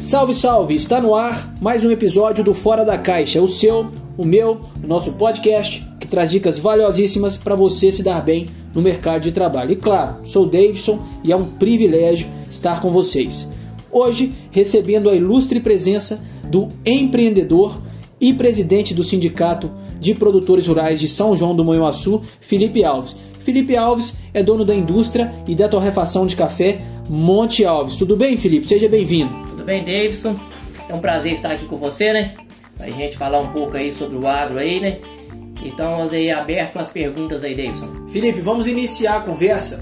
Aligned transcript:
Salve, 0.00 0.34
salve! 0.34 0.74
Está 0.74 0.98
no 0.98 1.14
ar 1.14 1.54
mais 1.60 1.84
um 1.84 1.90
episódio 1.90 2.42
do 2.42 2.54
Fora 2.54 2.86
da 2.86 2.96
Caixa, 2.96 3.42
o 3.42 3.46
seu, 3.46 3.90
o 4.16 4.24
meu, 4.24 4.62
o 4.82 4.86
nosso 4.86 5.12
podcast 5.12 5.86
que 6.00 6.06
traz 6.06 6.30
dicas 6.30 6.58
valiosíssimas 6.58 7.36
para 7.36 7.54
você 7.54 7.92
se 7.92 8.02
dar 8.02 8.24
bem 8.24 8.48
no 8.74 8.80
mercado 8.80 9.24
de 9.24 9.32
trabalho. 9.32 9.72
E 9.72 9.76
claro, 9.76 10.16
sou 10.24 10.46
Davidson 10.46 11.02
e 11.22 11.30
é 11.30 11.36
um 11.36 11.44
privilégio 11.44 12.28
estar 12.50 12.80
com 12.80 12.90
vocês. 12.90 13.46
Hoje, 13.92 14.32
recebendo 14.50 15.10
a 15.10 15.14
ilustre 15.14 15.60
presença 15.60 16.24
do 16.44 16.70
empreendedor 16.84 17.78
e 18.18 18.32
presidente 18.32 18.94
do 18.94 19.04
Sindicato 19.04 19.70
de 20.00 20.14
Produtores 20.14 20.66
Rurais 20.66 20.98
de 20.98 21.08
São 21.08 21.36
João 21.36 21.54
do 21.54 21.62
Manhuaçu, 21.62 22.22
Felipe 22.40 22.82
Alves. 22.82 23.16
Felipe 23.40 23.76
Alves 23.76 24.14
é 24.32 24.42
dono 24.42 24.64
da 24.64 24.74
indústria 24.74 25.30
e 25.46 25.54
da 25.54 25.68
torrefação 25.68 26.26
de 26.26 26.36
café 26.36 26.80
Monte 27.06 27.66
Alves. 27.66 27.96
Tudo 27.96 28.16
bem, 28.16 28.38
Felipe? 28.38 28.66
Seja 28.66 28.88
bem-vindo. 28.88 29.49
Tudo 29.60 29.66
bem, 29.66 29.84
Davidson? 29.84 30.40
É 30.88 30.94
um 30.94 31.00
prazer 31.00 31.34
estar 31.34 31.52
aqui 31.52 31.66
com 31.66 31.76
você, 31.76 32.14
né? 32.14 32.34
Pra 32.78 32.88
gente 32.88 33.18
falar 33.18 33.40
um 33.40 33.48
pouco 33.48 33.76
aí 33.76 33.92
sobre 33.92 34.16
o 34.16 34.26
agro 34.26 34.56
aí, 34.56 34.80
né? 34.80 35.00
Então, 35.62 35.98
vamos 35.98 36.14
aí 36.14 36.30
aberto 36.30 36.78
às 36.78 36.88
perguntas 36.88 37.44
aí, 37.44 37.54
Davidson. 37.54 38.08
Felipe, 38.08 38.40
vamos 38.40 38.66
iniciar 38.66 39.18
a 39.18 39.20
conversa 39.20 39.78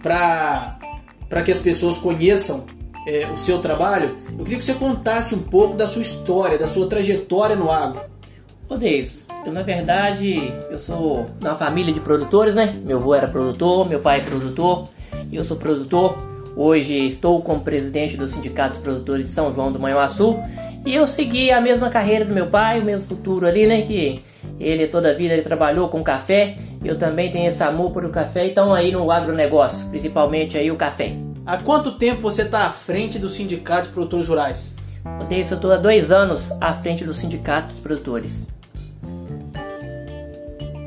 para 0.00 1.42
que 1.44 1.50
as 1.50 1.58
pessoas 1.58 1.98
conheçam 1.98 2.64
é, 3.04 3.26
o 3.26 3.36
seu 3.36 3.58
trabalho. 3.58 4.14
Eu 4.38 4.44
queria 4.44 4.58
que 4.58 4.64
você 4.64 4.74
contasse 4.74 5.34
um 5.34 5.42
pouco 5.42 5.74
da 5.74 5.88
sua 5.88 6.02
história, 6.02 6.56
da 6.56 6.68
sua 6.68 6.88
trajetória 6.88 7.56
no 7.56 7.72
agro. 7.72 8.02
Ô, 8.68 8.76
Davidson, 8.76 9.24
então, 9.40 9.52
na 9.52 9.62
verdade, 9.62 10.54
eu 10.70 10.78
sou 10.78 11.26
uma 11.40 11.56
família 11.56 11.92
de 11.92 11.98
produtores, 11.98 12.54
né? 12.54 12.80
Meu 12.84 12.98
avô 12.98 13.16
era 13.16 13.26
produtor, 13.26 13.88
meu 13.88 13.98
pai 13.98 14.20
é 14.20 14.22
produtor, 14.22 14.90
eu 15.32 15.42
sou 15.42 15.56
produtor. 15.56 16.30
Hoje 16.54 17.06
estou 17.06 17.40
como 17.40 17.62
presidente 17.62 18.16
do 18.16 18.28
Sindicato 18.28 18.74
dos 18.74 18.82
Produtores 18.82 19.26
de 19.26 19.32
São 19.32 19.54
João 19.54 19.72
do 19.72 19.80
Manhuaçu 19.80 20.38
e 20.84 20.94
eu 20.94 21.06
segui 21.06 21.50
a 21.50 21.60
mesma 21.60 21.88
carreira 21.88 22.24
do 22.24 22.34
meu 22.34 22.48
pai, 22.48 22.80
o 22.80 22.84
mesmo 22.84 23.08
futuro 23.08 23.46
ali, 23.46 23.66
né? 23.66 23.82
Que 23.82 24.22
ele 24.60 24.86
toda 24.86 25.10
a 25.10 25.14
vida 25.14 25.32
ele 25.32 25.42
trabalhou 25.42 25.88
com 25.88 26.04
café, 26.04 26.58
eu 26.84 26.98
também 26.98 27.32
tenho 27.32 27.48
esse 27.48 27.62
amor 27.62 27.90
por 27.90 28.04
o 28.04 28.10
café, 28.10 28.46
então 28.46 28.74
aí 28.74 28.92
no 28.92 29.10
agronegócio, 29.10 29.88
principalmente 29.88 30.58
aí 30.58 30.70
o 30.70 30.76
café. 30.76 31.12
Há 31.46 31.56
quanto 31.56 31.92
tempo 31.92 32.20
você 32.20 32.42
está 32.42 32.66
à 32.66 32.70
frente 32.70 33.18
do 33.18 33.30
Sindicato 33.30 33.88
de 33.88 33.94
Produtores 33.94 34.28
Rurais? 34.28 34.74
Eu 35.30 35.36
estou 35.38 35.72
há 35.72 35.76
dois 35.76 36.10
anos 36.10 36.52
à 36.60 36.74
frente 36.74 37.04
do 37.04 37.14
Sindicato 37.14 37.72
dos 37.72 37.82
Produtores. 37.82 38.46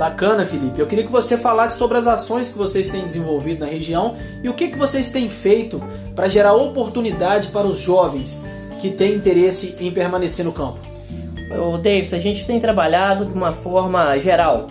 Bacana, 0.00 0.46
Felipe. 0.46 0.80
Eu 0.80 0.86
queria 0.86 1.04
que 1.04 1.12
você 1.12 1.36
falasse 1.36 1.76
sobre 1.76 1.98
as 1.98 2.06
ações 2.06 2.48
que 2.48 2.56
vocês 2.56 2.88
têm 2.88 3.04
desenvolvido 3.04 3.60
na 3.60 3.66
região 3.66 4.16
e 4.42 4.48
o 4.48 4.54
que, 4.54 4.68
que 4.68 4.78
vocês 4.78 5.10
têm 5.10 5.28
feito 5.28 5.78
para 6.16 6.26
gerar 6.26 6.54
oportunidade 6.54 7.48
para 7.48 7.66
os 7.66 7.80
jovens 7.80 8.40
que 8.80 8.88
têm 8.88 9.14
interesse 9.16 9.76
em 9.78 9.92
permanecer 9.92 10.42
no 10.42 10.52
campo. 10.52 10.78
O 11.70 11.76
Davis, 11.76 12.14
a 12.14 12.18
gente 12.18 12.46
tem 12.46 12.58
trabalhado 12.58 13.26
de 13.26 13.34
uma 13.34 13.52
forma 13.52 14.18
geral 14.20 14.68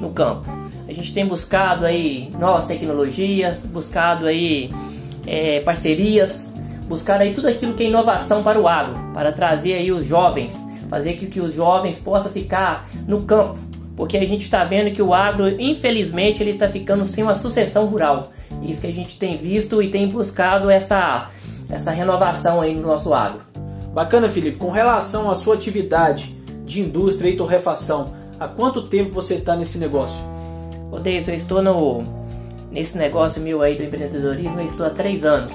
no 0.00 0.10
campo. 0.10 0.50
A 0.88 0.92
gente 0.92 1.14
tem 1.14 1.24
buscado 1.24 1.86
aí 1.86 2.28
novas 2.36 2.66
tecnologias, 2.66 3.60
buscado 3.60 4.26
aí 4.26 4.68
é, 5.24 5.60
parcerias, 5.60 6.52
buscado 6.88 7.22
aí 7.22 7.32
tudo 7.32 7.46
aquilo 7.46 7.74
que 7.74 7.84
é 7.84 7.86
inovação 7.86 8.42
para 8.42 8.60
o 8.60 8.66
agro, 8.66 8.98
para 9.14 9.30
trazer 9.30 9.74
aí 9.74 9.92
os 9.92 10.04
jovens, 10.04 10.60
fazer 10.90 11.20
com 11.20 11.26
que 11.26 11.38
os 11.38 11.54
jovens 11.54 11.98
possam 11.98 12.32
ficar 12.32 12.88
no 13.06 13.22
campo 13.22 13.70
porque 14.02 14.16
a 14.16 14.26
gente 14.26 14.42
está 14.42 14.64
vendo 14.64 14.92
que 14.92 15.00
o 15.00 15.14
agro, 15.14 15.48
infelizmente, 15.60 16.42
ele 16.42 16.50
está 16.50 16.68
ficando 16.68 17.06
sem 17.06 17.22
uma 17.22 17.36
sucessão 17.36 17.86
rural. 17.86 18.32
Isso 18.60 18.80
que 18.80 18.88
a 18.88 18.92
gente 18.92 19.16
tem 19.16 19.36
visto 19.36 19.80
e 19.80 19.90
tem 19.90 20.08
buscado 20.08 20.68
essa, 20.68 21.30
essa 21.70 21.92
renovação 21.92 22.60
aí 22.60 22.74
no 22.74 22.82
nosso 22.82 23.14
agro. 23.14 23.42
Bacana, 23.94 24.28
Felipe. 24.28 24.58
Com 24.58 24.72
relação 24.72 25.30
à 25.30 25.36
sua 25.36 25.54
atividade 25.54 26.36
de 26.64 26.80
indústria 26.80 27.30
e 27.30 27.36
torrefação, 27.36 28.12
há 28.40 28.48
quanto 28.48 28.88
tempo 28.88 29.12
você 29.12 29.34
está 29.34 29.54
nesse 29.54 29.78
negócio? 29.78 30.20
Ô 30.90 30.98
Deis, 30.98 31.28
eu 31.28 31.36
estou 31.36 31.62
no, 31.62 32.02
nesse 32.72 32.98
negócio 32.98 33.40
meu 33.40 33.62
aí 33.62 33.76
do 33.76 33.84
empreendedorismo, 33.84 34.58
eu 34.58 34.66
estou 34.66 34.84
há 34.84 34.90
três 34.90 35.24
anos. 35.24 35.52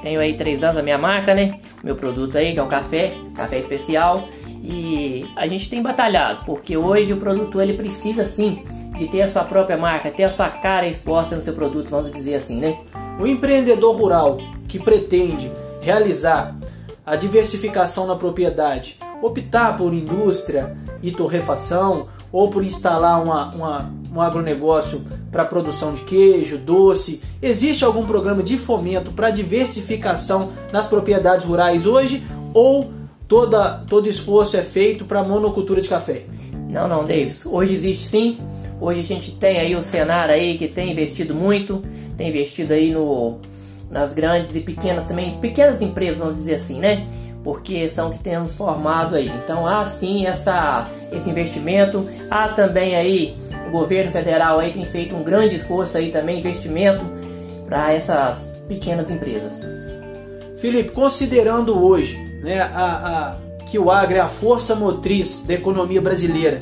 Tenho 0.00 0.20
aí 0.20 0.34
três 0.34 0.62
anos 0.62 0.76
a 0.76 0.82
minha 0.84 0.96
marca, 0.96 1.34
né? 1.34 1.58
Meu 1.82 1.96
produto 1.96 2.38
aí, 2.38 2.52
que 2.52 2.60
é 2.60 2.62
um 2.62 2.68
café, 2.68 3.14
café 3.34 3.58
especial. 3.58 4.28
E 4.62 5.26
a 5.36 5.46
gente 5.46 5.70
tem 5.70 5.82
batalhado, 5.82 6.44
porque 6.44 6.76
hoje 6.76 7.12
o 7.12 7.16
produtor 7.16 7.62
ele 7.62 7.74
precisa 7.74 8.24
sim 8.24 8.62
de 8.96 9.06
ter 9.08 9.22
a 9.22 9.28
sua 9.28 9.44
própria 9.44 9.78
marca, 9.78 10.10
ter 10.10 10.24
a 10.24 10.30
sua 10.30 10.50
cara 10.50 10.86
exposta 10.86 11.34
no 11.34 11.42
seu 11.42 11.54
produto, 11.54 11.88
vamos 11.88 12.10
dizer 12.10 12.34
assim, 12.34 12.60
né? 12.60 12.78
O 13.18 13.26
empreendedor 13.26 13.96
rural 13.96 14.38
que 14.68 14.78
pretende 14.78 15.50
realizar 15.80 16.56
a 17.04 17.16
diversificação 17.16 18.06
na 18.06 18.16
propriedade, 18.16 18.98
optar 19.22 19.76
por 19.78 19.94
indústria 19.94 20.76
e 21.02 21.10
torrefação 21.10 22.08
ou 22.30 22.50
por 22.50 22.62
instalar 22.62 23.22
uma, 23.22 23.54
uma, 23.54 23.92
um 24.14 24.20
agronegócio 24.20 25.04
para 25.32 25.44
produção 25.44 25.94
de 25.94 26.02
queijo, 26.02 26.58
doce, 26.58 27.22
existe 27.40 27.84
algum 27.84 28.06
programa 28.06 28.42
de 28.42 28.56
fomento 28.56 29.10
para 29.12 29.30
diversificação 29.30 30.50
nas 30.72 30.86
propriedades 30.86 31.46
rurais 31.46 31.86
hoje 31.86 32.22
ou 32.52 32.92
toda, 33.30 33.84
todo 33.88 34.08
esforço 34.08 34.56
é 34.56 34.62
feito 34.62 35.04
para 35.04 35.22
monocultura 35.22 35.80
de 35.80 35.88
café? 35.88 36.24
Não, 36.68 36.88
não, 36.88 37.04
Davis. 37.04 37.46
Hoje 37.46 37.74
existe 37.74 38.08
sim. 38.08 38.38
Hoje 38.80 39.00
a 39.00 39.04
gente 39.04 39.30
tem 39.30 39.60
aí 39.60 39.76
o 39.76 39.82
Senar 39.82 40.28
aí 40.28 40.58
que 40.58 40.66
tem 40.66 40.90
investido 40.90 41.32
muito, 41.32 41.80
tem 42.16 42.28
investido 42.28 42.72
aí 42.72 42.90
no, 42.92 43.38
nas 43.88 44.12
grandes 44.12 44.56
e 44.56 44.60
pequenas 44.60 45.04
também, 45.04 45.38
pequenas 45.38 45.80
empresas, 45.80 46.18
vamos 46.18 46.34
dizer 46.34 46.54
assim, 46.54 46.80
né? 46.80 47.06
Porque 47.44 47.88
são 47.88 48.10
que 48.10 48.18
temos 48.18 48.52
formado 48.52 49.14
aí. 49.14 49.30
Então 49.44 49.64
há 49.64 49.84
sim 49.84 50.26
essa, 50.26 50.88
esse 51.12 51.30
investimento. 51.30 52.04
Há 52.28 52.48
também 52.48 52.96
aí 52.96 53.36
o 53.68 53.70
governo 53.70 54.10
federal 54.10 54.58
aí 54.58 54.72
tem 54.72 54.84
feito 54.84 55.14
um 55.14 55.22
grande 55.22 55.54
esforço 55.54 55.96
aí 55.96 56.10
também, 56.10 56.40
investimento 56.40 57.04
para 57.64 57.92
essas 57.92 58.60
pequenas 58.66 59.08
empresas. 59.08 59.62
Felipe, 60.58 60.90
considerando 60.90 61.80
hoje 61.82 62.29
né, 62.42 62.60
a, 62.60 62.66
a, 62.74 63.36
que 63.66 63.78
o 63.78 63.90
agro 63.90 64.16
é 64.16 64.20
a 64.20 64.28
força 64.28 64.74
motriz 64.74 65.42
da 65.42 65.54
economia 65.54 66.00
brasileira. 66.00 66.60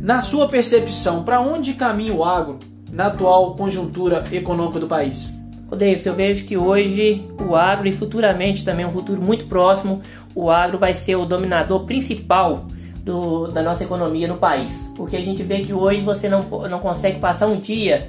Na 0.00 0.20
sua 0.20 0.48
percepção, 0.48 1.22
para 1.22 1.40
onde 1.40 1.74
caminha 1.74 2.14
o 2.14 2.24
agro 2.24 2.58
na 2.90 3.06
atual 3.06 3.54
conjuntura 3.54 4.26
econômica 4.32 4.80
do 4.80 4.86
país? 4.86 5.32
Davis, 5.76 6.04
eu 6.04 6.14
vejo 6.14 6.44
que 6.44 6.56
hoje 6.56 7.26
o 7.40 7.56
agro 7.56 7.88
e 7.88 7.92
futuramente 7.92 8.64
também 8.64 8.84
um 8.84 8.92
futuro 8.92 9.20
muito 9.20 9.46
próximo, 9.46 10.02
o 10.34 10.50
agro 10.50 10.78
vai 10.78 10.92
ser 10.92 11.16
o 11.16 11.24
dominador 11.24 11.84
principal 11.84 12.66
do, 13.02 13.48
da 13.48 13.62
nossa 13.62 13.84
economia 13.84 14.28
no 14.28 14.36
país. 14.36 14.92
Porque 14.94 15.16
a 15.16 15.20
gente 15.20 15.42
vê 15.42 15.60
que 15.60 15.72
hoje 15.72 16.00
você 16.00 16.28
não, 16.28 16.42
não 16.42 16.78
consegue 16.78 17.18
passar 17.18 17.46
um 17.46 17.58
dia 17.58 18.08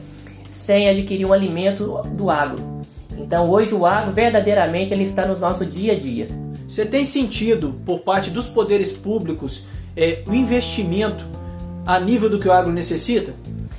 sem 0.49 0.89
adquirir 0.89 1.25
um 1.25 1.33
alimento 1.33 2.01
do 2.15 2.29
agro. 2.29 2.83
Então 3.17 3.49
hoje 3.49 3.73
o 3.73 3.85
agro 3.85 4.11
verdadeiramente 4.11 4.93
ele 4.93 5.03
está 5.03 5.25
no 5.25 5.37
nosso 5.37 5.65
dia 5.65 5.93
a 5.93 5.99
dia. 5.99 6.27
Você 6.73 6.87
tem 6.87 7.05
sentido 7.05 7.75
por 7.85 7.99
parte 7.99 8.31
dos 8.31 8.47
poderes 8.47 8.91
públicos 8.91 9.67
é, 9.95 10.23
o 10.25 10.33
investimento 10.33 11.23
a 11.85 11.99
nível 11.99 12.27
do 12.27 12.39
que 12.39 12.47
o 12.47 12.51
agro 12.51 12.71
necessita? 12.71 13.31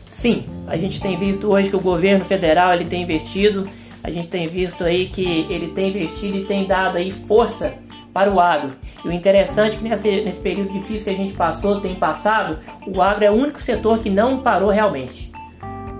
Sim, 0.09 0.45
a 0.69 0.77
gente 0.77 1.01
tem 1.01 1.17
visto 1.17 1.49
hoje 1.49 1.71
que 1.71 1.75
o 1.75 1.81
governo 1.81 2.25
federal 2.25 2.73
ele 2.73 2.85
tem 2.85 3.03
investido, 3.03 3.69
a 4.01 4.13
gente 4.13 4.29
tem 4.29 4.47
visto 4.47 4.85
aí 4.85 5.09
que 5.09 5.25
ele 5.51 5.73
tem 5.73 5.91
investido 5.91 6.37
e 6.37 6.45
tem 6.45 6.69
dado 6.69 6.97
aí 6.97 7.11
força 7.11 7.75
para 8.13 8.33
o 8.33 8.39
agro. 8.39 8.71
E 9.05 9.09
o 9.09 9.13
interessante 9.13 9.75
é 9.75 9.79
que 9.79 9.89
nesse, 9.89 10.09
nesse 10.21 10.39
período 10.39 10.73
difícil 10.73 11.03
que 11.03 11.11
a 11.11 11.17
gente 11.17 11.33
passou, 11.33 11.81
tem 11.81 11.97
passado, 11.97 12.61
o 12.87 13.03
agro 13.03 13.25
é 13.25 13.31
o 13.31 13.35
único 13.35 13.61
setor 13.61 13.99
que 13.99 14.09
não 14.09 14.41
parou 14.41 14.71
realmente. 14.71 15.33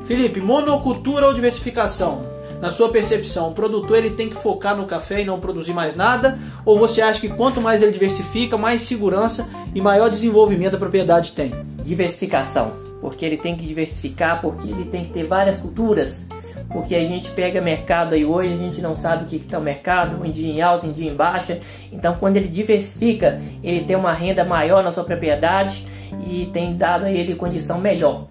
Felipe, 0.05 0.41
monocultura 0.41 1.27
ou 1.27 1.35
diversificação? 1.35 2.34
Na 2.65 2.71
sua 2.71 2.89
percepção, 2.89 3.51
o 3.51 3.53
produtor 3.53 3.99
ele 3.99 4.13
tem 4.13 4.31
que 4.31 4.37
focar 4.37 4.75
no 4.75 4.87
café 4.87 5.21
e 5.21 5.25
não 5.27 5.39
produzir 5.39 5.75
mais 5.75 5.95
nada? 5.95 6.39
Ou 6.65 6.79
você 6.79 7.03
acha 7.03 7.21
que 7.21 7.29
quanto 7.29 7.61
mais 7.61 7.83
ele 7.83 7.93
diversifica, 7.93 8.57
mais 8.57 8.81
segurança 8.81 9.47
e 9.75 9.83
maior 9.83 10.09
desenvolvimento 10.09 10.73
da 10.73 10.79
propriedade 10.79 11.33
tem? 11.33 11.53
Diversificação, 11.83 12.73
porque 13.03 13.23
ele 13.23 13.37
tem 13.37 13.55
que 13.55 13.67
diversificar, 13.67 14.41
porque 14.41 14.67
ele 14.67 14.87
tem 14.87 15.05
que 15.05 15.11
ter 15.11 15.25
várias 15.25 15.59
culturas. 15.59 16.25
Porque 16.71 16.95
a 16.95 17.05
gente 17.05 17.31
pega 17.33 17.61
mercado 17.61 18.15
aí 18.15 18.25
hoje, 18.25 18.55
a 18.55 18.57
gente 18.57 18.81
não 18.81 18.97
sabe 18.97 19.25
o 19.25 19.27
que 19.27 19.37
está 19.37 19.59
o 19.59 19.63
mercado, 19.63 20.25
um 20.25 20.31
dia 20.31 20.51
em 20.51 20.63
alta, 20.63 20.87
um 20.87 20.93
dia 20.93 21.11
em 21.11 21.15
baixa. 21.15 21.61
Então, 21.93 22.17
quando 22.19 22.39
ele 22.39 22.49
diversifica, 22.49 23.43
ele 23.63 23.85
tem 23.85 23.95
uma 23.95 24.15
renda 24.15 24.43
maior 24.43 24.83
na 24.83 24.91
sua 24.91 25.05
propriedade 25.05 25.87
e 26.27 26.47
tem 26.47 26.75
dado 26.75 27.05
a 27.05 27.11
ele 27.11 27.35
condição 27.35 27.79
melhor. 27.79 28.27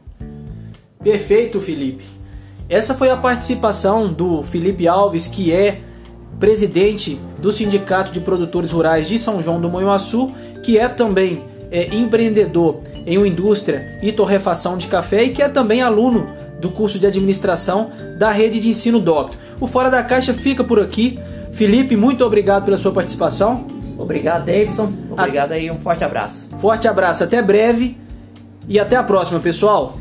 Perfeito, 1.03 1.62
Felipe. 1.62 2.22
Essa 2.69 2.94
foi 2.94 3.10
a 3.10 3.18
participação 3.18 4.12
do 4.12 4.42
Felipe 4.44 4.88
Alves, 4.88 5.27
que 5.27 5.51
é 5.51 5.80
presidente 6.39 7.19
do 7.39 7.51
Sindicato 7.51 8.12
de 8.12 8.19
Produtores 8.19 8.71
Rurais 8.71 9.07
de 9.07 9.19
São 9.19 9.42
João 9.42 9.62
do 9.62 9.69
Manhuaçu, 9.69 10.31
que 10.63 10.77
é 10.77 10.88
também 10.88 11.44
é, 11.71 11.94
empreendedor 11.94 12.80
em 13.06 13.18
uma 13.18 13.27
indústria 13.27 14.00
e 14.01 14.12
torrefação 14.12 14.77
de 14.77 14.88
café 14.88 15.24
e 15.24 15.30
que 15.30 15.42
é 15.42 15.50
também 15.50 15.81
aluno 15.81 16.27
do 16.60 16.69
curso 16.71 16.98
de 16.98 17.06
administração 17.06 17.92
da 18.18 18.31
rede 18.31 18.60
de 18.60 18.69
ensino 18.69 19.00
Doctor. 19.00 19.38
O 19.59 19.68
Fora 19.68 19.89
da 19.89 20.01
Caixa 20.01 20.33
fica 20.33 20.63
por 20.63 20.80
aqui. 20.80 21.19
Felipe, 21.51 21.95
muito 21.95 22.25
obrigado 22.25 22.66
pela 22.66 22.77
sua 22.77 22.92
participação. 22.92 23.68
Obrigado, 23.98 24.45
Davidson. 24.45 24.92
Obrigado 25.12 25.51
aí, 25.51 25.69
um 25.69 25.77
forte 25.77 26.04
abraço. 26.04 26.48
Forte 26.57 26.88
abraço, 26.88 27.24
até 27.24 27.42
breve 27.42 27.98
e 28.68 28.80
até 28.80 28.95
a 28.95 29.04
próxima, 29.04 29.39
pessoal. 29.39 29.98